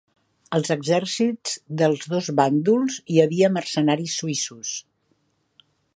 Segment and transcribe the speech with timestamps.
[0.59, 4.77] Als exèrcits dels dos bàndols hi havia mercenaris suïssos.